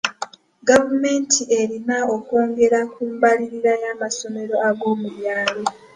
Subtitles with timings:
[0.67, 5.63] Gavumenti erina okwongera ku mbalirira y'amasomero ag'omubyalo.